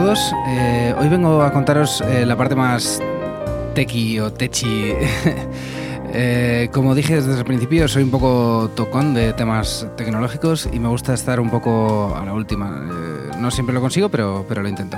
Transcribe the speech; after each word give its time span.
todos. 0.00 0.34
Eh, 0.46 0.94
hoy 0.98 1.08
vengo 1.08 1.40
a 1.40 1.50
contaros 1.50 2.02
eh, 2.02 2.26
la 2.26 2.36
parte 2.36 2.54
más 2.54 3.00
tequi 3.74 4.20
o 4.20 4.32
techi. 4.32 4.92
Eh, 6.18 6.70
como 6.72 6.94
dije 6.94 7.16
desde 7.16 7.36
el 7.36 7.44
principio, 7.44 7.88
soy 7.88 8.02
un 8.02 8.10
poco 8.10 8.70
tocón 8.74 9.12
de 9.12 9.34
temas 9.34 9.86
tecnológicos 9.98 10.66
y 10.72 10.78
me 10.78 10.88
gusta 10.88 11.12
estar 11.12 11.40
un 11.40 11.50
poco 11.50 12.16
a 12.16 12.24
la 12.24 12.32
última. 12.32 12.70
no 13.38 13.50
siempre 13.50 13.74
lo 13.74 13.82
consigo, 13.82 14.08
pero, 14.08 14.46
pero 14.48 14.62
lo 14.62 14.68
intento. 14.68 14.96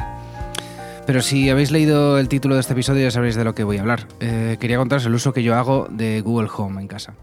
Pero 1.06 1.20
si 1.20 1.50
habéis 1.50 1.72
leído 1.72 2.18
el 2.18 2.28
título 2.28 2.54
de 2.54 2.60
este 2.60 2.74
episodio 2.74 3.02
ya 3.02 3.10
sabréis 3.10 3.34
de 3.34 3.42
lo 3.42 3.52
que 3.52 3.64
voy 3.64 3.78
a 3.78 3.80
hablar. 3.80 4.06
quería 4.18 4.76
contaros 4.76 5.06
el 5.06 5.14
uso 5.14 5.32
que 5.32 5.42
yo 5.42 5.56
hago 5.56 5.88
de 5.90 6.20
Google 6.20 6.50
Home 6.56 6.80
en 6.82 6.86
casa. 6.86 7.14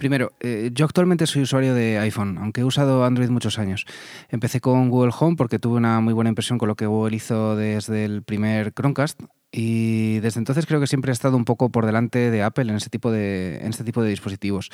Primero, 0.00 0.32
eh, 0.40 0.70
yo 0.72 0.86
actualmente 0.86 1.26
soy 1.26 1.42
usuario 1.42 1.74
de 1.74 1.98
iPhone, 1.98 2.38
aunque 2.38 2.62
he 2.62 2.64
usado 2.64 3.04
Android 3.04 3.28
muchos 3.28 3.58
años. 3.58 3.84
Empecé 4.30 4.58
con 4.58 4.88
Google 4.88 5.12
Home 5.20 5.36
porque 5.36 5.58
tuve 5.58 5.76
una 5.76 6.00
muy 6.00 6.14
buena 6.14 6.30
impresión 6.30 6.56
con 6.56 6.68
lo 6.68 6.74
que 6.74 6.86
Google 6.86 7.14
hizo 7.14 7.54
desde 7.54 8.06
el 8.06 8.22
primer 8.22 8.72
Chromecast 8.72 9.20
y 9.52 10.20
desde 10.20 10.38
entonces 10.38 10.64
creo 10.64 10.80
que 10.80 10.86
siempre 10.86 11.10
he 11.10 11.12
estado 11.12 11.36
un 11.36 11.44
poco 11.44 11.68
por 11.68 11.84
delante 11.84 12.30
de 12.30 12.42
Apple 12.42 12.70
en 12.70 12.76
este 12.76 12.88
tipo 12.88 13.12
de, 13.12 13.60
este 13.62 13.84
tipo 13.84 14.02
de 14.02 14.08
dispositivos. 14.08 14.70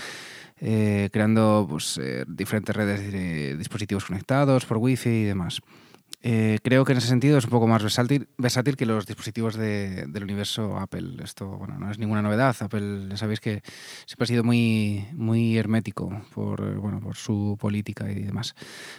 Eh, 0.60 1.10
creando 1.12 1.66
pues, 1.68 1.98
eh, 2.00 2.24
diferentes 2.28 2.74
redes 2.76 3.12
de 3.12 3.56
dispositivos 3.56 4.04
conectados 4.04 4.64
por 4.64 4.76
Wi-Fi 4.76 5.10
y 5.10 5.24
demás. 5.24 5.60
Eh, 6.20 6.58
creo 6.62 6.84
que 6.84 6.92
en 6.92 6.98
ese 6.98 7.08
sentido 7.08 7.38
es 7.38 7.44
un 7.44 7.50
poco 7.50 7.66
más 7.66 7.82
versátil, 7.82 8.28
que 8.76 8.86
los 8.86 9.06
dispositivos 9.06 9.56
del 9.56 10.22
universo 10.22 10.78
Apple. 10.78 11.22
Esto 11.22 11.46
bueno, 11.46 11.78
no 11.78 11.90
es 11.90 11.98
ninguna 11.98 12.22
novedad. 12.22 12.56
Apple, 12.60 13.06
ya 13.10 13.16
sabéis 13.16 13.40
que 13.40 13.62
siempre 14.06 14.24
ha 14.24 14.26
sido 14.26 14.44
muy, 14.44 15.06
muy 15.12 15.56
hermético 15.56 16.22
por, 16.34 16.78
bueno, 16.80 17.00
por 17.00 17.16
su 17.16 17.56
política 17.60 18.10
y 18.10 18.22
demás. 18.22 18.54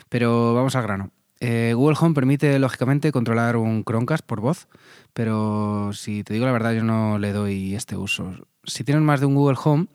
Pero 0.10 0.54
vamos 0.54 0.76
al 0.76 0.84
grano. 0.84 1.12
Eh, 1.40 1.74
Google 1.76 1.98
Home 2.00 2.16
permite, 2.16 2.58
lógicamente, 2.60 3.12
controlar 3.12 3.58
un 3.58 3.84
Chromecast 3.84 4.26
por 4.26 4.42
voz, 4.42 4.68
pero 5.14 5.92
si 5.94 6.24
te 6.24 6.34
digo 6.34 6.46
la 6.46 6.52
verdad, 6.52 6.74
yo 6.74 6.84
no 6.84 7.20
le 7.20 7.32
doy 7.32 7.76
este 7.76 7.96
uso 7.96 8.34
si 8.68 8.84
tienen 8.84 9.04
más 9.04 9.20
de 9.20 9.26
un 9.26 9.36
Google 9.36 9.58
Home, 9.64 9.88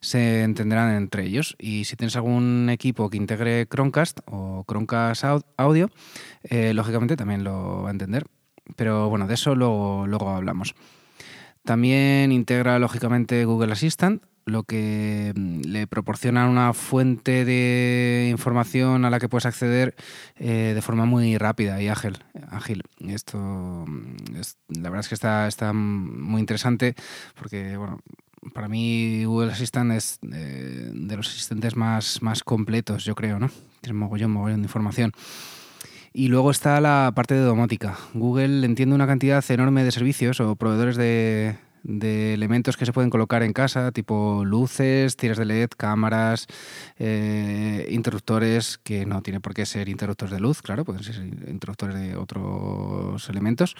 se 0.00 0.42
entenderán 0.42 0.94
entre 0.94 1.24
ellos. 1.24 1.56
Y 1.58 1.84
si 1.84 1.96
tienes 1.96 2.16
algún 2.16 2.68
equipo 2.70 3.08
que 3.08 3.16
integre 3.16 3.66
Chromecast 3.66 4.20
o 4.26 4.64
Chromecast 4.68 5.24
Audio, 5.56 5.90
eh, 6.42 6.74
lógicamente 6.74 7.16
también 7.16 7.44
lo 7.44 7.82
va 7.82 7.88
a 7.88 7.92
entender. 7.92 8.26
Pero 8.74 9.08
bueno, 9.08 9.26
de 9.26 9.34
eso 9.34 9.54
luego, 9.54 10.06
luego 10.06 10.30
hablamos. 10.30 10.74
También 11.64 12.32
integra 12.32 12.78
lógicamente 12.78 13.44
Google 13.44 13.72
Assistant, 13.72 14.22
lo 14.46 14.62
que 14.62 15.32
mm, 15.34 15.62
le 15.66 15.86
proporciona 15.86 16.48
una 16.48 16.72
fuente 16.72 17.44
de 17.44 18.28
información 18.30 19.04
a 19.04 19.10
la 19.10 19.18
que 19.18 19.28
puedes 19.28 19.44
acceder 19.44 19.94
eh, 20.36 20.72
de 20.74 20.82
forma 20.82 21.04
muy 21.04 21.36
rápida 21.36 21.82
y 21.82 21.88
ágil. 21.88 22.18
ágil. 22.48 22.82
Esto 23.00 23.38
mm, 23.38 24.16
la 24.80 24.88
verdad 24.88 25.00
es 25.00 25.08
que 25.08 25.14
está, 25.14 25.48
está 25.48 25.72
muy 25.72 26.40
interesante 26.40 26.94
porque 27.34 27.76
bueno, 27.76 27.98
para 28.54 28.68
mí 28.68 29.24
Google 29.24 29.52
Assistant 29.52 29.92
es 29.92 30.20
eh, 30.32 30.90
de 30.94 31.16
los 31.16 31.28
asistentes 31.28 31.74
más, 31.74 32.22
más 32.22 32.44
completos, 32.44 33.04
yo 33.04 33.16
creo, 33.16 33.40
¿no? 33.40 33.50
Tiene 33.80 33.98
mogollón, 33.98 34.30
mogollón 34.30 34.62
de 34.62 34.66
información. 34.66 35.12
Y 36.12 36.28
luego 36.28 36.50
está 36.50 36.80
la 36.80 37.12
parte 37.14 37.34
de 37.34 37.40
domótica. 37.40 37.98
Google 38.14 38.64
entiende 38.64 38.94
una 38.94 39.06
cantidad 39.06 39.44
enorme 39.50 39.84
de 39.84 39.90
servicios 39.90 40.40
o 40.40 40.56
proveedores 40.56 40.96
de, 40.96 41.56
de 41.86 42.34
elementos 42.34 42.76
que 42.76 42.84
se 42.84 42.92
pueden 42.92 43.10
colocar 43.10 43.42
en 43.44 43.52
casa, 43.52 43.92
tipo 43.92 44.44
luces, 44.44 45.16
tiras 45.16 45.38
de 45.38 45.44
LED, 45.44 45.70
cámaras, 45.76 46.46
eh, 46.98 47.86
interruptores, 47.90 48.78
que 48.78 49.06
no 49.06 49.22
tiene 49.22 49.40
por 49.40 49.54
qué 49.54 49.64
ser 49.66 49.88
interruptores 49.88 50.32
de 50.32 50.40
luz, 50.40 50.62
claro, 50.62 50.84
pueden 50.84 51.04
ser 51.04 51.16
interruptores 51.48 51.96
de 51.96 52.16
otros 52.16 53.28
elementos. 53.28 53.76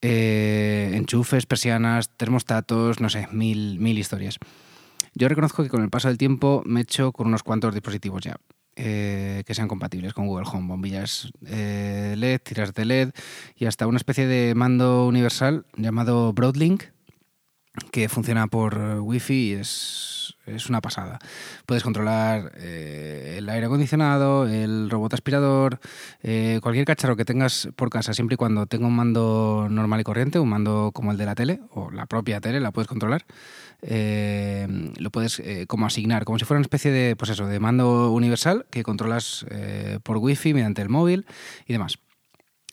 Eh, 0.00 0.92
enchufes, 0.94 1.44
persianas, 1.44 2.10
termostatos, 2.16 3.00
no 3.00 3.10
sé, 3.10 3.28
mil, 3.30 3.78
mil 3.78 3.98
historias. 3.98 4.38
Yo 5.14 5.28
reconozco 5.28 5.62
que 5.62 5.68
con 5.68 5.82
el 5.82 5.90
paso 5.90 6.08
del 6.08 6.16
tiempo 6.16 6.62
me 6.64 6.80
he 6.80 6.82
hecho 6.84 7.12
con 7.12 7.26
unos 7.26 7.42
cuantos 7.42 7.74
dispositivos 7.74 8.22
ya. 8.22 8.36
Eh, 8.80 9.42
que 9.44 9.54
sean 9.54 9.66
compatibles 9.66 10.14
con 10.14 10.28
Google 10.28 10.46
Home, 10.52 10.68
bombillas 10.68 11.32
LED, 11.40 12.40
tiras 12.44 12.72
de 12.74 12.84
LED 12.84 13.10
y 13.56 13.66
hasta 13.66 13.88
una 13.88 13.96
especie 13.96 14.28
de 14.28 14.54
mando 14.54 15.08
universal 15.08 15.66
llamado 15.76 16.32
Broadlink, 16.32 16.84
que 17.90 18.08
funciona 18.08 18.46
por 18.46 18.78
Wi-Fi 19.00 19.34
y 19.34 19.52
es, 19.54 20.34
una 20.68 20.80
pasada. 20.80 21.18
Puedes 21.66 21.82
controlar 21.82 22.52
eh, 22.56 23.36
el 23.38 23.48
aire 23.48 23.66
acondicionado, 23.66 24.46
el 24.46 24.88
robot 24.90 25.14
aspirador, 25.14 25.80
eh, 26.22 26.58
cualquier 26.62 26.84
cacharro 26.84 27.16
que 27.16 27.24
tengas 27.24 27.68
por 27.76 27.90
casa, 27.90 28.14
siempre 28.14 28.34
y 28.34 28.36
cuando 28.36 28.66
tenga 28.66 28.86
un 28.86 28.96
mando 28.96 29.68
normal 29.70 30.00
y 30.00 30.04
corriente, 30.04 30.38
un 30.38 30.48
mando 30.48 30.90
como 30.92 31.12
el 31.12 31.18
de 31.18 31.26
la 31.26 31.34
tele 31.34 31.60
o 31.70 31.90
la 31.90 32.06
propia 32.06 32.40
tele, 32.40 32.60
la 32.60 32.72
puedes 32.72 32.88
controlar. 32.88 33.24
Eh, 33.82 34.66
lo 34.98 35.10
puedes 35.10 35.42
como 35.66 35.86
asignar, 35.86 36.24
como 36.24 36.38
si 36.38 36.44
fuera 36.44 36.58
una 36.58 36.64
especie 36.64 36.90
de, 36.90 37.14
pues 37.16 37.30
eso, 37.30 37.46
de 37.46 37.60
mando 37.60 38.10
universal 38.12 38.66
que 38.70 38.82
controlas 38.82 39.46
por 40.02 40.16
Wi-Fi 40.16 40.54
mediante 40.54 40.82
el 40.82 40.88
móvil 40.88 41.26
y 41.66 41.72
demás. 41.72 41.98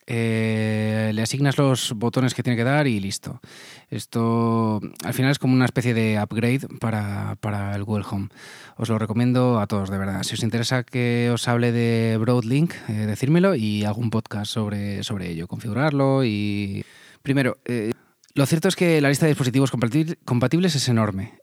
Eh, 0.07 1.04
asignas 1.25 1.57
los 1.57 1.93
botones 1.93 2.33
que 2.33 2.43
tiene 2.43 2.55
que 2.55 2.63
dar 2.63 2.87
y 2.87 2.99
listo. 2.99 3.41
Esto 3.89 4.79
al 5.03 5.13
final 5.13 5.31
es 5.31 5.39
como 5.39 5.53
una 5.53 5.65
especie 5.65 5.93
de 5.93 6.19
upgrade 6.21 6.67
para, 6.79 7.75
el 7.75 7.83
Google 7.83 8.05
Home. 8.09 8.29
Os 8.77 8.89
lo 8.89 8.97
recomiendo 8.97 9.59
a 9.59 9.67
todos, 9.67 9.89
de 9.89 9.97
verdad. 9.97 10.23
Si 10.23 10.35
os 10.35 10.43
interesa 10.43 10.83
que 10.83 11.29
os 11.33 11.47
hable 11.47 11.71
de 11.71 12.17
Broadlink, 12.19 12.73
eh, 12.87 12.93
decírmelo 13.05 13.55
y 13.55 13.83
hago 13.83 13.99
un 13.99 14.09
podcast 14.09 14.51
sobre, 14.51 15.03
sobre 15.03 15.29
ello, 15.29 15.47
configurarlo 15.47 16.23
y... 16.23 16.85
Primero, 17.21 17.57
eh, 17.65 17.91
lo 18.35 18.45
cierto 18.45 18.67
es 18.67 18.75
que 18.75 19.01
la 19.01 19.09
lista 19.09 19.25
de 19.25 19.31
dispositivos 19.31 19.71
compatibles 19.71 20.75
es 20.75 20.89
enorme, 20.89 21.39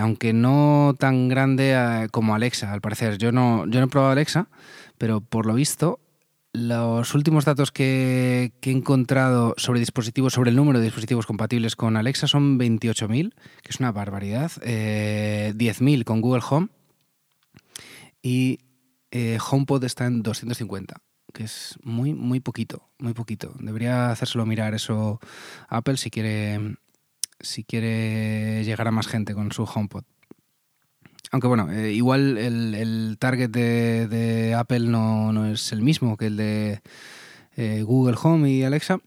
aunque 0.00 0.32
no 0.32 0.96
tan 0.98 1.28
grande 1.28 2.08
como 2.10 2.34
Alexa, 2.34 2.72
al 2.72 2.80
parecer. 2.80 3.18
Yo 3.18 3.30
no, 3.30 3.66
yo 3.66 3.78
no 3.78 3.86
he 3.86 3.88
probado 3.88 4.12
Alexa, 4.12 4.48
pero 4.98 5.20
por 5.20 5.46
lo 5.46 5.54
visto 5.54 6.00
los 6.56 7.14
últimos 7.14 7.44
datos 7.44 7.70
que, 7.70 8.52
he 8.62 8.70
encontrado 8.70 9.54
sobre 9.58 9.80
dispositivos, 9.80 10.32
sobre 10.32 10.50
el 10.50 10.56
número 10.56 10.78
de 10.78 10.86
dispositivos 10.86 11.26
compatibles 11.26 11.76
con 11.76 11.96
Alexa 11.96 12.26
son 12.26 12.58
28.000, 12.58 13.34
que 13.62 13.70
es 13.70 13.78
una 13.78 13.92
barbaridad, 13.92 14.50
10.000 14.52 16.00
eh, 16.00 16.04
con 16.04 16.20
Google 16.22 16.42
Home 16.48 16.68
y 18.22 18.60
eh, 19.10 19.38
HomePod 19.38 19.84
está 19.84 20.06
en 20.06 20.22
250, 20.22 20.96
que 21.34 21.44
es 21.44 21.78
muy, 21.82 22.14
muy 22.14 22.40
poquito, 22.40 22.88
muy 22.98 23.12
poquito. 23.12 23.52
Debería 23.60 24.10
hacérselo 24.10 24.46
mirar 24.46 24.74
eso 24.74 25.20
Apple 25.68 25.98
si 25.98 26.10
quiere, 26.10 26.76
si 27.38 27.64
quiere 27.64 28.64
llegar 28.64 28.88
a 28.88 28.92
más 28.92 29.06
gente 29.06 29.34
con 29.34 29.52
su 29.52 29.64
HomePod. 29.64 30.04
Aunque 31.32 31.48
bueno, 31.48 31.70
eh, 31.72 31.92
igual 31.92 32.38
el, 32.38 33.16
target 33.18 33.50
de, 33.50 34.54
Apple 34.56 34.80
no, 34.80 35.46
es 35.46 35.72
el 35.72 35.82
mismo 35.82 36.16
que 36.16 36.26
el 36.26 36.36
de 36.36 36.80
eh, 37.56 37.82
Google 37.82 38.16
Home 38.22 38.50
y 38.50 38.62
Alexa, 38.62 39.00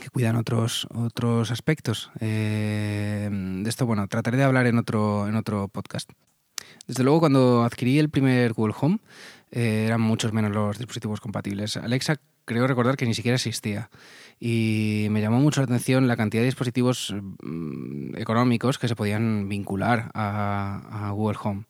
que 0.00 0.10
cuidan 0.10 0.36
otros, 0.36 0.86
otros 0.94 1.50
aspectos. 1.50 2.10
Eh, 2.20 3.28
de 3.30 3.68
esto, 3.68 3.86
bueno, 3.86 4.06
trataré 4.06 4.36
de 4.36 4.44
hablar 4.44 4.66
en 4.66 4.78
otro, 4.78 5.26
en 5.26 5.34
otro 5.34 5.68
podcast. 5.68 6.10
Desde 6.86 7.02
luego, 7.02 7.20
cuando 7.20 7.64
adquirí 7.64 7.98
el 7.98 8.10
primer 8.10 8.52
Google 8.52 8.74
Home, 8.80 8.98
eran 9.50 10.00
muchos 10.00 10.32
menos 10.32 10.52
los 10.52 10.78
dispositivos 10.78 11.20
compatibles. 11.20 11.76
Alexa 11.76 12.20
creo 12.48 12.66
recordar 12.66 12.96
que 12.96 13.06
ni 13.06 13.14
siquiera 13.14 13.36
existía. 13.36 13.90
Y 14.40 15.08
me 15.10 15.20
llamó 15.20 15.38
mucho 15.38 15.60
la 15.60 15.66
atención 15.66 16.08
la 16.08 16.16
cantidad 16.16 16.42
de 16.42 16.46
dispositivos 16.46 17.14
mm, 17.42 18.16
económicos 18.16 18.78
que 18.78 18.88
se 18.88 18.96
podían 18.96 19.48
vincular 19.48 20.10
a, 20.14 21.12
Google 21.14 21.38
Home. 21.42 21.64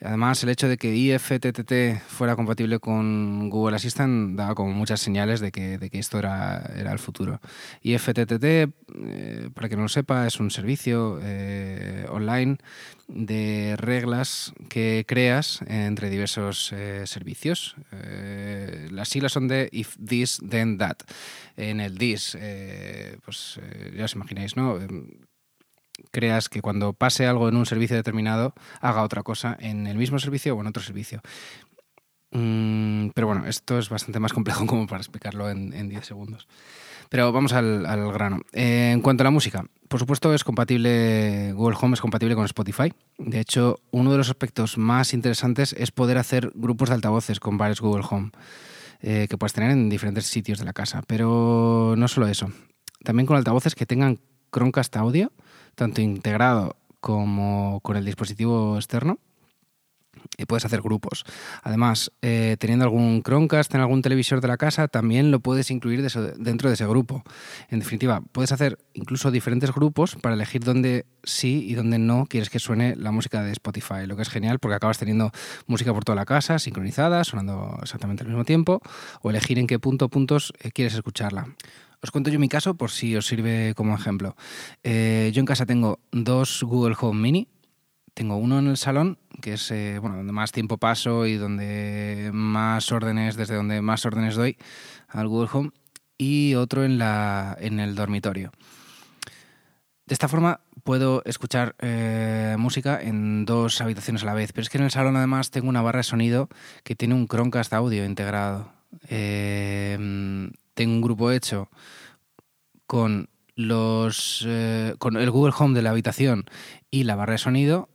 Además, 0.00 0.42
el 0.44 0.50
hecho 0.50 0.68
de 0.68 0.76
que 0.76 0.94
IFTTT 0.94 2.00
fuera 2.06 2.36
compatible 2.36 2.78
con 2.78 3.50
Google 3.50 3.76
Assistant 3.76 4.36
daba 4.36 4.54
como 4.54 4.70
muchas 4.72 5.00
señales 5.00 5.40
de 5.40 5.50
que, 5.50 5.76
de 5.76 5.90
que 5.90 5.98
esto 5.98 6.18
era, 6.18 6.70
era, 6.76 6.92
el 6.92 7.00
futuro. 7.00 7.40
IFTTT, 7.82 8.44
eh, 8.44 9.50
para 9.54 9.68
que 9.68 9.76
no 9.76 9.82
lo 9.82 9.88
sepa, 9.88 10.26
es 10.26 10.38
un 10.38 10.50
servicio 10.52 11.18
eh, 11.20 12.06
online 12.10 12.58
de 13.08 13.74
reglas 13.76 14.52
que 14.68 15.04
creas 15.08 15.62
entre 15.66 16.10
diversos 16.10 16.72
eh, 16.72 17.06
servicios. 17.06 17.74
las 18.90 19.08
siglas 19.08 19.32
son 19.32 19.48
de 19.48 19.68
if 19.72 19.96
this, 19.96 20.40
then 20.48 20.78
that. 20.78 20.98
En 21.56 21.80
el 21.80 21.98
this, 21.98 22.36
pues 23.24 23.58
ya 23.96 24.04
os 24.04 24.14
imagináis, 24.14 24.56
¿no? 24.56 24.78
Creas 26.10 26.48
que 26.48 26.62
cuando 26.62 26.92
pase 26.92 27.26
algo 27.26 27.48
en 27.48 27.56
un 27.56 27.66
servicio 27.66 27.96
determinado 27.96 28.54
haga 28.80 29.02
otra 29.02 29.22
cosa 29.22 29.56
en 29.60 29.86
el 29.86 29.98
mismo 29.98 30.18
servicio 30.18 30.56
o 30.56 30.60
en 30.60 30.66
otro 30.66 30.82
servicio. 30.82 31.20
Mm, 32.30 33.08
pero 33.14 33.26
bueno, 33.26 33.46
esto 33.46 33.78
es 33.78 33.88
bastante 33.88 34.20
más 34.20 34.32
complejo 34.32 34.66
como 34.66 34.86
para 34.86 35.00
explicarlo 35.00 35.50
en 35.50 35.88
10 35.88 36.04
segundos. 36.04 36.46
Pero 37.08 37.32
vamos 37.32 37.52
al, 37.52 37.82
grano. 38.12 38.40
Eh, 38.52 38.90
en 38.92 39.00
cuanto 39.00 39.22
a 39.22 39.24
la 39.24 39.30
música, 39.30 39.64
por 39.88 39.98
supuesto 39.98 40.34
es 40.34 40.44
compatible, 40.44 41.52
Google 41.54 41.76
Home 41.80 41.94
es 41.94 42.00
compatible 42.00 42.34
con 42.34 42.44
Spotify. 42.44 42.92
De 43.16 43.40
hecho, 43.40 43.80
uno 43.90 44.12
de 44.12 44.18
los 44.18 44.28
aspectos 44.28 44.76
más 44.76 45.14
interesantes 45.14 45.74
es 45.78 45.90
poder 45.90 46.18
hacer 46.18 46.52
grupos 46.54 46.90
de 46.90 46.96
altavoces 46.96 47.40
con 47.40 47.56
varios 47.56 47.80
Google 47.80 48.04
Home. 48.10 48.30
eh, 49.00 49.28
que 49.30 49.38
puedes 49.38 49.52
tener 49.52 49.70
en 49.70 49.88
diferentes 49.88 50.26
sitios 50.26 50.58
de 50.58 50.64
la 50.64 50.72
casa. 50.72 51.02
Pero 51.06 51.94
no 51.96 52.08
solo 52.08 52.26
eso, 52.26 52.50
también 53.04 53.26
con 53.26 53.36
altavoces 53.36 53.76
que 53.76 53.86
tengan 53.86 54.18
Chromecast 54.52 54.96
audio, 54.96 55.32
tanto 55.78 56.00
integrado 56.00 56.76
como 57.00 57.78
con 57.82 57.96
el 57.96 58.04
dispositivo 58.04 58.76
externo 58.76 59.20
y 60.36 60.46
puedes 60.46 60.64
hacer 60.64 60.82
grupos. 60.82 61.24
Además, 61.62 62.12
eh, 62.22 62.56
teniendo 62.58 62.84
algún 62.84 63.22
Chromecast 63.22 63.74
en 63.74 63.80
algún 63.80 64.02
televisor 64.02 64.40
de 64.40 64.48
la 64.48 64.56
casa, 64.56 64.88
también 64.88 65.30
lo 65.30 65.40
puedes 65.40 65.70
incluir 65.70 66.02
dentro 66.38 66.68
de 66.68 66.74
ese 66.74 66.86
grupo. 66.86 67.22
En 67.68 67.78
definitiva, 67.78 68.22
puedes 68.32 68.52
hacer 68.52 68.78
incluso 68.94 69.30
diferentes 69.30 69.72
grupos 69.72 70.16
para 70.16 70.34
elegir 70.34 70.62
dónde 70.64 71.06
sí 71.24 71.64
y 71.68 71.74
dónde 71.74 71.98
no 71.98 72.26
quieres 72.26 72.50
que 72.50 72.58
suene 72.58 72.96
la 72.96 73.10
música 73.10 73.42
de 73.42 73.52
Spotify, 73.52 74.06
lo 74.06 74.16
que 74.16 74.22
es 74.22 74.28
genial 74.28 74.58
porque 74.58 74.76
acabas 74.76 74.98
teniendo 74.98 75.30
música 75.66 75.92
por 75.92 76.04
toda 76.04 76.16
la 76.16 76.24
casa, 76.24 76.58
sincronizada, 76.58 77.24
sonando 77.24 77.78
exactamente 77.82 78.22
al 78.22 78.28
mismo 78.28 78.44
tiempo, 78.44 78.80
o 79.22 79.30
elegir 79.30 79.58
en 79.58 79.66
qué 79.66 79.78
punto 79.78 80.08
puntos 80.08 80.52
eh, 80.60 80.70
quieres 80.70 80.94
escucharla. 80.94 81.48
Os 82.00 82.12
cuento 82.12 82.30
yo 82.30 82.38
mi 82.38 82.48
caso 82.48 82.74
por 82.74 82.90
si 82.90 83.16
os 83.16 83.26
sirve 83.26 83.74
como 83.74 83.94
ejemplo. 83.94 84.36
Eh, 84.84 85.30
yo 85.34 85.40
en 85.40 85.46
casa 85.46 85.66
tengo 85.66 85.98
dos 86.12 86.62
Google 86.62 86.94
Home 87.00 87.20
Mini, 87.20 87.48
tengo 88.18 88.36
uno 88.36 88.58
en 88.58 88.66
el 88.66 88.76
salón, 88.76 89.16
que 89.40 89.52
es 89.52 89.70
eh, 89.70 90.00
donde 90.02 90.32
más 90.32 90.50
tiempo 90.50 90.76
paso 90.76 91.24
y 91.24 91.36
donde 91.36 92.30
más 92.32 92.90
órdenes, 92.90 93.36
desde 93.36 93.54
donde 93.54 93.80
más 93.80 94.04
órdenes 94.04 94.34
doy 94.34 94.56
al 95.06 95.28
Google 95.28 95.48
Home, 95.52 95.70
y 96.18 96.56
otro 96.56 96.82
en, 96.84 96.98
la, 96.98 97.56
en 97.60 97.78
el 97.78 97.94
dormitorio. 97.94 98.50
De 100.04 100.14
esta 100.14 100.26
forma 100.26 100.62
puedo 100.82 101.22
escuchar 101.26 101.76
eh, 101.78 102.56
música 102.58 103.00
en 103.00 103.44
dos 103.44 103.80
habitaciones 103.80 104.24
a 104.24 104.26
la 104.26 104.34
vez, 104.34 104.50
pero 104.52 104.62
es 104.62 104.68
que 104.68 104.78
en 104.78 104.84
el 104.84 104.90
salón 104.90 105.16
además 105.16 105.52
tengo 105.52 105.68
una 105.68 105.82
barra 105.82 105.98
de 105.98 106.02
sonido 106.02 106.48
que 106.82 106.96
tiene 106.96 107.14
un 107.14 107.28
Chromecast 107.28 107.72
audio 107.72 108.04
integrado. 108.04 108.72
Eh, 109.08 109.96
tengo 110.74 110.92
un 110.92 111.02
grupo 111.02 111.30
hecho 111.30 111.70
con 112.88 113.28
los 113.54 114.44
con 114.98 115.16
el 115.16 115.30
Google 115.30 115.54
Home 115.56 115.74
de 115.74 115.82
la 115.82 115.90
habitación 115.90 116.46
y 116.90 117.04
la 117.04 117.14
barra 117.14 117.34
de 117.34 117.38
sonido 117.38 117.88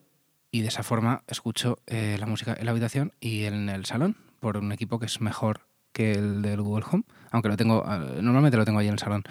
y 0.54 0.62
de 0.62 0.68
esa 0.68 0.84
forma 0.84 1.24
escucho 1.28 1.80
eh, 1.88 2.16
la 2.20 2.28
música 2.28 2.56
en 2.58 2.66
la 2.66 2.72
habitación 2.72 3.12
y 3.20 3.46
en 3.46 3.70
el 3.70 3.86
salón 3.86 4.16
por 4.40 4.56
un 4.58 4.72
equipo 4.72 5.00
que 5.00 5.08
es 5.08 5.20
mejor 5.20 5.62
que 5.92 6.12
el 6.12 6.44
del 6.44 6.62
Google 6.62 6.86
Home, 6.92 7.04
aunque 7.32 7.50
lo 7.50 7.58
tengo, 7.58 7.84
ah, 7.86 7.98
normalmente 8.22 8.58
lo 8.58 8.66
tengo 8.66 8.78
ahí 8.78 8.88
en 8.88 8.94
el 8.94 9.00
salón, 9.00 9.24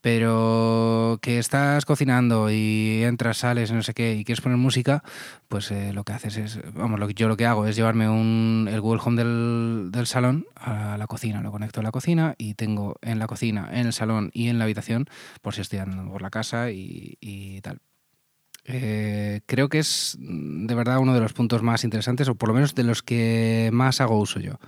pero 0.00 1.18
que 1.22 1.38
estás 1.38 1.84
cocinando 1.84 2.50
y 2.50 3.02
entras, 3.04 3.38
sales, 3.38 3.70
no 3.70 3.82
sé 3.82 3.94
qué, 3.94 4.14
y 4.14 4.24
quieres 4.24 4.40
poner 4.40 4.58
música, 4.58 5.04
pues 5.46 5.70
eh, 5.70 5.92
lo 5.92 6.02
que 6.02 6.12
haces 6.12 6.36
es, 6.36 6.60
vamos, 6.72 6.98
lo 6.98 7.08
yo 7.10 7.28
lo 7.28 7.36
que 7.36 7.46
hago 7.46 7.66
es 7.66 7.76
llevarme 7.76 8.08
un, 8.08 8.68
el 8.70 8.80
Google 8.80 9.02
Home 9.04 9.22
del, 9.22 9.90
del, 9.92 10.06
salón 10.06 10.46
a 10.56 10.96
la 10.98 11.06
cocina, 11.06 11.40
lo 11.40 11.52
conecto 11.52 11.80
a 11.80 11.82
la 11.84 11.92
cocina 11.92 12.34
y 12.36 12.54
tengo 12.54 12.96
en 13.00 13.20
la 13.20 13.28
cocina, 13.28 13.68
en 13.72 13.86
el 13.86 13.92
salón 13.92 14.30
y 14.32 14.48
en 14.48 14.58
la 14.58 14.64
habitación, 14.64 15.06
por 15.40 15.54
si 15.54 15.60
estoy 15.60 15.78
andando 15.78 16.10
por 16.10 16.22
la 16.22 16.30
casa 16.30 16.70
y, 16.70 17.16
y 17.20 17.60
tal. 17.60 17.80
Eh, 18.66 19.40
creo 19.46 19.68
que 19.68 19.78
es 19.78 20.16
mm, 20.18 20.66
de 20.66 20.74
verdad 20.74 20.98
uno 20.98 21.14
de 21.14 21.20
los 21.20 21.32
puntos 21.32 21.62
más 21.62 21.84
interesantes, 21.84 22.28
o 22.28 22.34
por 22.34 22.48
lo 22.48 22.54
menos 22.54 22.74
de 22.74 22.84
los 22.84 23.02
que 23.02 23.70
más 23.72 24.00
hago 24.00 24.18
uso 24.18 24.40
yo. 24.40 24.58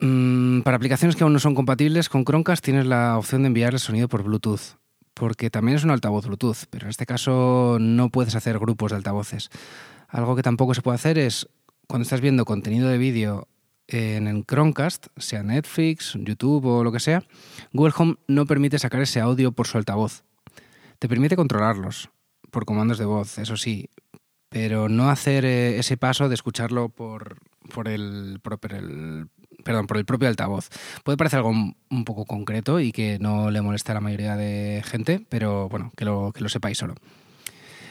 Mm, 0.00 0.60
para 0.60 0.76
aplicaciones 0.76 1.16
que 1.16 1.24
aún 1.24 1.32
no 1.32 1.38
son 1.38 1.54
compatibles 1.54 2.08
con 2.08 2.24
Chromecast 2.24 2.62
tienes 2.62 2.86
la 2.86 3.16
opción 3.16 3.42
de 3.42 3.48
enviar 3.48 3.72
el 3.72 3.80
sonido 3.80 4.08
por 4.08 4.22
Bluetooth, 4.22 4.76
porque 5.14 5.50
también 5.50 5.76
es 5.76 5.84
un 5.84 5.90
altavoz 5.90 6.26
Bluetooth, 6.26 6.66
pero 6.70 6.86
en 6.86 6.90
este 6.90 7.06
caso 7.06 7.78
no 7.80 8.10
puedes 8.10 8.34
hacer 8.34 8.58
grupos 8.58 8.90
de 8.90 8.96
altavoces. 8.96 9.50
Algo 10.08 10.36
que 10.36 10.42
tampoco 10.42 10.74
se 10.74 10.82
puede 10.82 10.96
hacer 10.96 11.18
es 11.18 11.48
cuando 11.86 12.02
estás 12.02 12.20
viendo 12.20 12.44
contenido 12.44 12.88
de 12.88 12.98
vídeo 12.98 13.48
en 13.88 14.26
el 14.26 14.44
Chromecast, 14.44 15.06
sea 15.16 15.42
Netflix, 15.42 16.14
YouTube 16.18 16.66
o 16.66 16.84
lo 16.84 16.92
que 16.92 17.00
sea, 17.00 17.22
Google 17.72 17.94
Home 17.96 18.16
no 18.26 18.46
permite 18.46 18.78
sacar 18.78 19.00
ese 19.00 19.20
audio 19.20 19.52
por 19.52 19.66
su 19.66 19.78
altavoz. 19.78 20.24
Te 20.98 21.08
permite 21.08 21.36
controlarlos, 21.36 22.10
por 22.56 22.64
comandos 22.64 22.96
de 22.96 23.04
voz, 23.04 23.36
eso 23.36 23.58
sí, 23.58 23.90
pero 24.48 24.88
no 24.88 25.10
hacer 25.10 25.44
eh, 25.44 25.78
ese 25.78 25.98
paso 25.98 26.30
de 26.30 26.34
escucharlo 26.34 26.88
por, 26.88 27.36
por, 27.74 27.86
el, 27.86 28.40
perdón, 29.62 29.86
por 29.86 29.98
el 29.98 30.06
propio 30.06 30.26
altavoz. 30.26 30.70
Puede 31.04 31.18
parecer 31.18 31.40
algo 31.40 31.50
un 31.50 32.04
poco 32.06 32.24
concreto 32.24 32.80
y 32.80 32.92
que 32.92 33.18
no 33.18 33.50
le 33.50 33.60
moleste 33.60 33.92
a 33.92 33.96
la 33.96 34.00
mayoría 34.00 34.36
de 34.36 34.82
gente, 34.86 35.26
pero 35.28 35.68
bueno, 35.68 35.92
que 35.98 36.06
lo, 36.06 36.32
que 36.32 36.40
lo 36.40 36.48
sepáis 36.48 36.78
solo. 36.78 36.94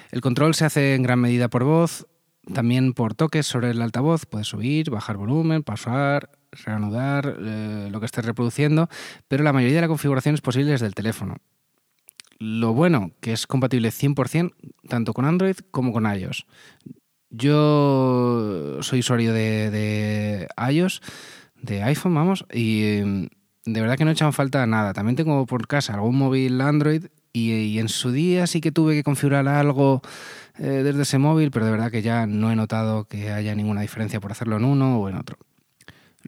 El 0.10 0.22
control 0.22 0.56
se 0.56 0.66
hace 0.66 0.96
en 0.96 1.04
gran 1.04 1.20
medida 1.20 1.48
por 1.48 1.64
voz, 1.64 2.08
también 2.52 2.94
por 2.94 3.14
toques 3.14 3.46
sobre 3.46 3.70
el 3.70 3.80
altavoz, 3.84 4.26
puedes 4.26 4.48
subir, 4.48 4.90
bajar 4.90 5.18
volumen, 5.18 5.62
pausar, 5.62 6.32
reanudar 6.54 7.38
eh, 7.40 7.90
lo 7.92 8.00
que 8.00 8.08
estés 8.08 8.26
reproduciendo, 8.26 8.90
pero 9.28 9.44
la 9.44 9.54
mayoría 9.54 9.76
de 9.76 9.82
la 9.82 9.90
configuración 9.90 10.34
es 10.34 10.42
posible 10.42 10.72
desde 10.72 10.88
el 10.88 10.96
teléfono. 10.96 11.36
Lo 12.38 12.74
bueno, 12.74 13.12
que 13.22 13.32
es 13.34 13.48
compatible 13.48 13.90
100% 13.90 14.54
tanto 14.88 15.14
con 15.14 15.26
Android 15.26 15.56
como 15.72 15.94
con 15.94 16.06
iOS. 16.06 16.46
Yo 17.30 18.78
soy 18.82 19.00
usuario 19.00 19.34
de, 19.34 20.48
iOS, 20.72 21.02
de 21.62 21.84
iPhone, 21.84 22.14
vamos, 22.14 22.46
y 22.54 23.02
mm, 23.04 23.28
de 23.66 23.82
verdad 23.82 23.98
que 23.98 24.06
no 24.06 24.12
he 24.12 24.14
echado 24.14 24.32
falta 24.32 24.66
nada. 24.66 24.94
También 24.94 25.16
tengo 25.16 25.46
por 25.46 25.68
casa 25.68 25.94
algún 25.94 26.18
móvil 26.18 26.60
Android 26.62 27.06
y, 27.34 27.80
en 27.80 27.90
su 27.90 28.12
día 28.12 28.48
sí 28.48 28.62
que 28.62 28.72
tuve 28.72 28.94
que 28.94 29.04
configurar 29.04 29.48
algo 29.48 30.02
eh, 30.58 30.82
desde 30.84 31.02
ese 31.02 31.18
móvil, 31.18 31.52
pero 31.52 31.66
de 31.66 31.72
verdad 31.72 31.92
que 31.92 32.02
ya 32.02 32.26
no 32.26 32.52
he 32.52 32.56
notado 32.56 33.06
que 33.06 33.32
haya 33.32 33.56
ninguna 33.56 33.82
diferencia 33.82 34.20
por 34.22 34.32
hacerlo 34.32 34.58
en 34.58 34.66
uno 34.66 35.00
o 35.00 35.10
en 35.10 35.16
otro. 35.16 35.38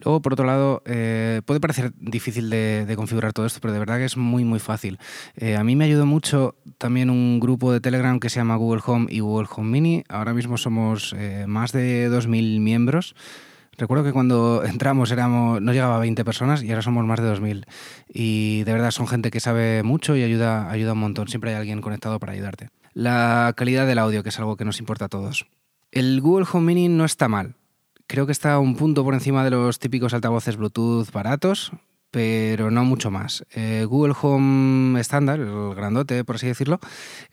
Luego, 0.03 0.21
por 0.21 0.33
otro 0.33 0.45
lado, 0.45 0.83
eh, 0.85 1.41
puede 1.45 1.59
parecer 1.59 1.91
difícil 1.99 2.49
de, 2.49 2.93
configurar 2.95 3.33
todo 3.33 3.45
esto, 3.45 3.59
pero 3.61 3.73
de 3.73 3.79
verdad 3.79 3.97
que 3.97 4.05
es 4.05 4.15
muy, 4.15 4.43
muy 4.43 4.59
fácil. 4.59 4.99
Eh, 5.35 5.55
a 5.55 5.63
mí 5.63 5.75
me 5.75 5.85
ayudó 5.85 6.05
mucho 6.05 6.55
también 6.77 7.09
un 7.09 7.39
grupo 7.39 7.71
de 7.71 7.79
Telegram 7.79 8.19
que 8.19 8.29
se 8.29 8.39
llama 8.39 8.55
Google 8.57 8.81
Home 8.85 9.07
y 9.09 9.21
Google 9.21 9.47
Home 9.55 9.69
Mini. 9.69 10.03
Ahora 10.07 10.33
mismo 10.33 10.57
somos 10.57 11.15
eh, 11.17 11.45
más 11.47 11.71
de 11.71 12.09
2.000 12.11 12.59
miembros. 12.59 13.15
Recuerdo 13.75 14.03
que 14.03 14.13
cuando 14.13 14.63
entramos 14.65 15.11
éramos, 15.11 15.61
no 15.61 15.73
llegaba 15.73 15.95
a 15.95 15.99
20 15.99 16.23
personas 16.23 16.63
y 16.63 16.69
ahora 16.69 16.83
somos 16.83 17.05
más 17.05 17.19
de 17.19 17.33
2.000. 17.33 17.65
Y 18.07 18.63
de 18.65 18.73
verdad 18.73 18.91
son 18.91 19.07
gente 19.07 19.31
que 19.31 19.39
sabe 19.39 19.81
mucho 19.81 20.15
y 20.15 20.21
ayuda, 20.21 20.69
ayuda 20.69 20.93
un 20.93 20.99
montón. 20.99 21.27
Siempre 21.27 21.51
hay 21.51 21.57
alguien 21.57 21.81
conectado 21.81 22.19
para 22.19 22.33
ayudarte. 22.33 22.69
La 22.93 23.51
calidad 23.57 23.87
del 23.87 23.97
audio, 23.99 24.21
que 24.21 24.29
es 24.29 24.37
algo 24.37 24.57
que 24.57 24.65
nos 24.65 24.79
importa 24.79 25.05
a 25.05 25.09
todos. 25.09 25.47
El 25.91 26.21
Google 26.21 26.45
Home 26.51 26.73
Mini 26.73 26.87
no 26.87 27.05
está 27.05 27.27
mal 27.27 27.55
Creo 28.07 28.25
que 28.25 28.31
está 28.31 28.57
un 28.59 28.77
punto 28.77 29.03
por 29.03 29.13
encima 29.13 29.43
de 29.43 29.49
los 29.49 29.79
típicos 29.79 30.13
altavoces 30.13 30.55
Bluetooth 30.55 31.11
baratos, 31.11 31.73
pero 32.09 32.71
no 32.71 32.85
mucho 32.85 33.11
más. 33.11 33.43
Eh, 33.53 33.83
Google 33.85 34.15
Home 34.21 34.97
estándar, 34.97 35.41
el 35.41 35.75
grandote, 35.75 36.23
por 36.23 36.37
así 36.37 36.47
decirlo, 36.47 36.79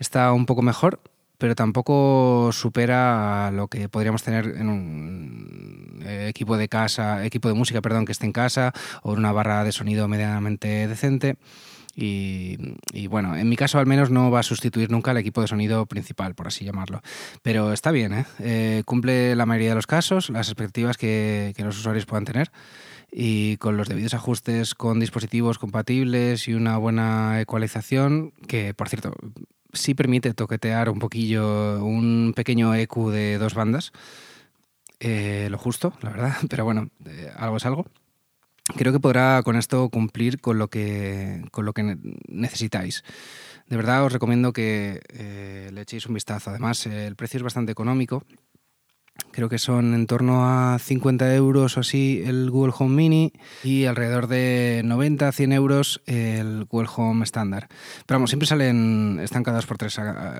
está 0.00 0.33
un 0.33 0.47
poco 0.47 0.62
mejor, 0.62 1.00
pero 1.38 1.54
tampoco 1.54 2.50
supera 2.52 3.52
lo 3.52 3.69
que 3.69 3.88
podríamos 3.88 4.25
tener 4.25 4.47
en 4.57 4.69
un 4.69 6.02
eh, 6.04 6.26
equipo 6.28 6.57
de 6.57 6.69
casa, 6.69 7.25
equipo 7.25 7.47
de 7.47 7.54
música, 7.54 7.81
perdón, 7.81 8.04
que 8.04 8.12
esté 8.12 8.26
en 8.26 8.33
casa 8.33 8.73
o 9.04 9.12
en 9.12 9.21
una 9.21 9.31
barra 9.31 9.62
de 9.62 9.71
sonido 9.71 10.09
medianamente 10.09 10.88
decente. 10.88 11.37
Y, 11.96 13.06
bueno, 13.08 13.36
en 13.36 13.48
mi 13.48 13.56
caso 13.56 13.78
al 13.78 13.86
menos 13.86 14.10
no 14.10 14.30
va 14.30 14.40
a 14.40 14.42
sustituir 14.42 14.90
nunca 14.90 15.12
al 15.12 15.18
equipo 15.18 15.40
de 15.40 15.48
sonido 15.48 15.86
principal, 15.86 16.34
por 16.34 16.48
así 16.48 16.64
llamarlo. 16.64 17.00
Pero 17.42 17.72
está 17.72 17.90
bien, 17.90 18.12
¿eh? 18.12 18.26
Eh, 18.40 18.82
cumple 18.84 19.36
la 19.36 19.46
mayoría 19.46 19.70
de 19.70 19.74
los 19.76 19.86
casos, 19.86 20.30
las 20.30 20.48
expectativas 20.48 20.96
que, 20.96 21.54
los 21.58 21.78
usuarios 21.78 22.06
puedan 22.06 22.24
tener 22.24 22.50
y 23.16 23.58
con 23.58 23.76
los 23.76 23.88
debidos 23.88 24.12
ajustes 24.12 24.74
con 24.74 24.98
dispositivos 24.98 25.58
compatibles 25.58 26.48
y 26.48 26.54
una 26.54 26.76
buena 26.78 27.40
ecualización, 27.40 28.32
que 28.48 28.74
por 28.74 28.88
cierto 28.88 29.14
sí 29.72 29.94
permite 29.94 30.34
toquetear 30.34 30.90
un 30.90 30.98
poquillo, 30.98 31.84
un 31.84 32.32
pequeño 32.34 32.74
EQ 32.74 33.10
de 33.12 33.38
dos 33.38 33.54
bandas, 33.54 33.92
eh, 34.98 35.46
lo 35.48 35.58
justo, 35.58 35.92
la 36.02 36.10
verdad, 36.10 36.34
pero 36.50 36.64
bueno, 36.64 36.88
algo 37.36 37.56
es 37.56 37.66
algo 37.66 37.86
creo 38.76 38.92
que 38.92 39.00
podrá 39.00 39.42
con 39.42 39.56
esto 39.56 39.88
cumplir 39.88 40.40
con 40.40 40.59
lo 40.59 40.68
que, 40.68 41.42
con 41.50 41.64
lo 41.64 41.73
que 41.73 41.99
necesitáis. 42.28 43.04
De 43.68 43.76
verdad 43.76 44.04
os 44.04 44.12
recomiendo 44.12 44.52
que 44.52 45.00
eh, 45.09 45.71
le 45.73 45.80
echéis 45.83 46.06
un 46.06 46.14
vistazo. 46.14 46.50
Además, 46.50 46.87
el 46.87 47.16
precio 47.16 47.38
es 47.38 47.42
bastante 47.42 47.73
económico. 47.73 48.25
Creo 49.30 49.49
que 49.49 49.59
son 49.59 49.94
en 49.94 50.06
torno 50.06 50.44
a 50.44 50.78
50 50.78 51.35
euros 51.37 51.76
o 51.76 51.80
así 51.80 52.23
el 52.26 52.50
Google 52.50 52.73
Home 52.76 52.97
Mini 52.97 53.33
y 53.62 53.85
alrededor 53.85 54.26
de 54.26 54.83
90 54.85 55.30
100 55.30 55.52
euros 55.52 56.02
el 56.06 56.64
Google 56.64 56.88
Home 56.97 57.23
estándar. 57.23 57.68
Pero 58.06 58.16
vamos, 58.18 58.30
siempre 58.30 58.49
salen, 58.49 59.21
están 59.23 59.44
cada 59.44 59.59
dos 59.59 59.66
por 59.66 59.78
tres 59.78 59.99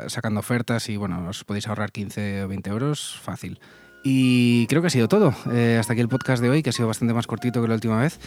sacando 0.09 0.41
ofertas 0.41 0.89
y 0.89 0.97
bueno, 0.97 1.29
os 1.29 1.45
podéis 1.45 1.69
ahorrar 1.69 1.93
15 1.93 2.45
o 2.45 2.49
20 2.49 2.71
euros 2.71 3.21
fácil. 3.23 3.61
Y 4.07 4.67
creo 4.67 4.83
que 4.83 4.89
ha 4.89 4.91
sido 4.91 5.09
todo. 5.09 5.35
Eh, 5.51 5.79
hasta 5.81 5.95
aquí 5.95 6.03
el 6.03 6.09
podcast 6.09 6.43
de 6.43 6.51
hoy, 6.51 6.63
que 6.63 6.69
ha 6.69 6.73
sido 6.75 6.87
bastante 6.87 7.15
más 7.15 7.27
cortito 7.27 7.63
que 7.63 7.69
la 7.69 7.75
última 7.75 7.99
vez. 7.99 8.21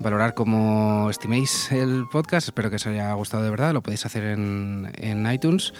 Valorar 0.00 0.34
cómo 0.34 1.08
estiméis 1.08 1.70
el 1.70 2.04
podcast. 2.10 2.48
Espero 2.48 2.68
que 2.68 2.76
os 2.76 2.86
haya 2.88 3.12
gustado 3.12 3.44
de 3.44 3.50
verdad. 3.50 3.72
Lo 3.72 3.80
podéis 3.80 4.04
hacer 4.04 4.24
en, 4.24 4.90
en 4.96 5.30
iTunes. 5.32 5.72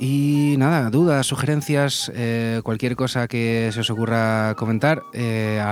Y 0.00 0.56
nada, 0.58 0.90
dudas, 0.90 1.26
sugerencias, 1.26 2.10
eh, 2.14 2.60
cualquier 2.64 2.96
cosa 2.96 3.28
que 3.28 3.70
se 3.72 3.80
os 3.80 3.88
ocurra 3.88 4.54
comentar, 4.56 5.02
eh, 5.14 5.62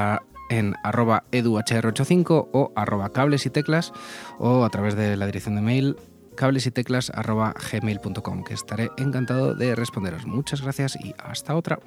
en 0.51 0.75
arroba 0.83 1.25
eduhr85 1.33 2.49
o 2.53 2.73
arroba 2.77 3.11
cables 3.11 3.45
y 3.45 3.51
teclas 3.51 3.93
o 4.39 4.65
a 4.65 4.71
través 4.71 4.95
de 4.95 5.17
la 5.17 5.27
dirección 5.27 5.57
de 5.57 5.63
mail 5.63 5.97
cables 6.37 6.67
y 6.67 6.71
teclas 6.71 7.11
arroba 7.11 7.55
gmail.com 7.73 8.45
que 8.45 8.55
estaré 8.55 8.91
encantado 8.97 9.55
de 9.55 9.75
responderos. 9.75 10.27
Muchas 10.27 10.63
gracias 10.63 10.97
y 10.97 11.15
hasta 11.19 11.55
otra. 11.55 11.79